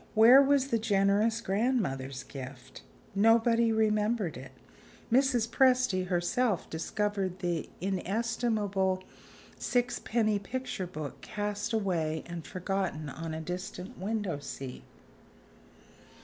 [0.15, 2.81] Where was the generous grandmother's gift?
[3.13, 4.51] Nobody remembered it;
[5.11, 5.47] Mrs.
[5.47, 9.03] Presty herself discovered the inestimable
[9.59, 14.81] sixpenny picture book cast away and forgotten on a distant window seat.